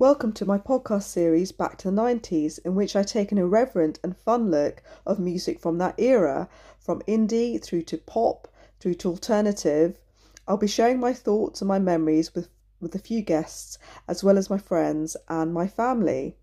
Welcome 0.00 0.32
to 0.32 0.46
my 0.46 0.56
podcast 0.56 1.02
series 1.02 1.52
Back 1.52 1.76
to 1.76 1.90
the 1.90 1.94
90s, 2.00 2.58
in 2.64 2.74
which 2.74 2.96
I 2.96 3.02
take 3.02 3.32
an 3.32 3.36
irreverent 3.36 3.98
and 4.02 4.16
fun 4.16 4.50
look 4.50 4.82
of 5.04 5.18
music 5.18 5.60
from 5.60 5.76
that 5.76 5.94
era, 5.98 6.48
from 6.78 7.02
indie 7.02 7.62
through 7.62 7.82
to 7.82 7.98
pop, 7.98 8.48
through 8.80 8.94
to 8.94 9.10
alternative. 9.10 9.98
I'll 10.48 10.56
be 10.56 10.68
sharing 10.68 11.00
my 11.00 11.12
thoughts 11.12 11.60
and 11.60 11.68
my 11.68 11.78
memories 11.78 12.34
with, 12.34 12.48
with 12.80 12.94
a 12.94 12.98
few 12.98 13.20
guests, 13.20 13.76
as 14.08 14.24
well 14.24 14.38
as 14.38 14.48
my 14.48 14.56
friends 14.56 15.18
and 15.28 15.52
my 15.52 15.66
family. 15.66 16.38